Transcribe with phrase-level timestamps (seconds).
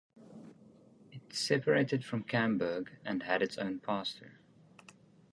[1.11, 4.39] It separated from Camberg and had its own pastor.